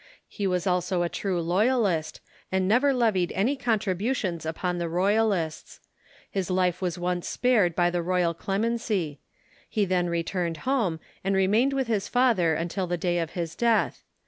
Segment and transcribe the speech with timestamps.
[0.27, 5.79] He was also a true loyalist, and never levied any contributions upon the Royalists.
[6.31, 9.19] His life was once spared by the royal clemency.
[9.69, 14.03] He then returned home, and remained with his father until the day of his death.